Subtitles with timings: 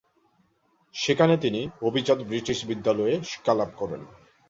[0.95, 4.01] সেখানে তিনি অভিজাত ব্রিটিশ বিদ্যালয়ে শিক্ষালাভ করেন।